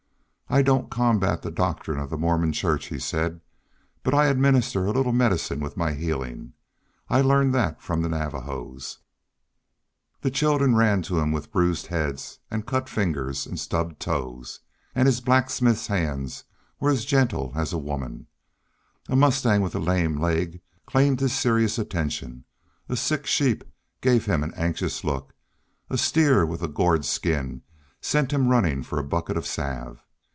"I 0.53 0.61
don't 0.61 0.89
combat 0.91 1.43
the 1.43 1.49
doctrine 1.49 1.97
of 1.97 2.09
the 2.09 2.17
Mormon 2.17 2.51
church," 2.51 2.87
he 2.87 2.99
said, 2.99 3.39
"but 4.03 4.13
I 4.13 4.25
administer 4.25 4.85
a 4.85 4.91
little 4.91 5.13
medicine 5.13 5.61
with 5.61 5.77
my 5.77 5.93
healing. 5.93 6.51
I 7.07 7.21
learned 7.21 7.55
that 7.55 7.81
from 7.81 8.01
the 8.01 8.09
Navajos." 8.09 8.97
The 10.19 10.29
children 10.29 10.75
ran 10.75 11.03
to 11.03 11.19
him 11.19 11.31
with 11.31 11.53
bruised 11.53 11.87
heads, 11.87 12.39
and 12.51 12.65
cut 12.67 12.89
fingers, 12.89 13.47
and 13.47 13.57
stubbed 13.57 14.01
toes; 14.01 14.59
and 14.93 15.05
his 15.05 15.21
blacksmith's 15.21 15.87
hands 15.87 16.43
were 16.81 16.89
as 16.91 17.05
gentle 17.05 17.53
as 17.55 17.71
a 17.71 17.77
woman's. 17.77 18.25
A 19.07 19.15
mustang 19.15 19.61
with 19.61 19.73
a 19.73 19.79
lame 19.79 20.19
leg 20.19 20.59
claimed 20.85 21.21
his 21.21 21.31
serious 21.31 21.79
attention; 21.79 22.43
a 22.89 22.97
sick 22.97 23.25
sheep 23.25 23.63
gave 24.01 24.25
him 24.25 24.43
an 24.43 24.53
anxious 24.57 25.05
look; 25.05 25.33
a 25.89 25.97
steer 25.97 26.45
with 26.45 26.61
a 26.61 26.67
gored 26.67 27.05
skin 27.05 27.61
sent 28.01 28.33
him 28.33 28.49
running 28.49 28.83
for 28.83 28.99
a 28.99 29.03
bucket 29.05 29.37
of 29.37 29.47
salve. 29.47 30.03